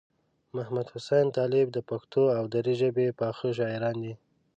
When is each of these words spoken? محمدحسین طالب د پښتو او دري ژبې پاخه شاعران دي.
محمدحسین 0.55 1.25
طالب 1.37 1.67
د 1.73 1.77
پښتو 1.89 2.23
او 2.37 2.43
دري 2.53 2.73
ژبې 2.81 3.07
پاخه 3.19 3.47
شاعران 3.57 3.97
دي. 4.03 4.13